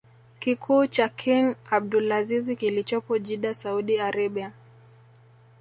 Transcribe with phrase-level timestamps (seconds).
[0.39, 4.51] kikuu cha king Abdulazizi kilichopo Jidda Saudi Arabia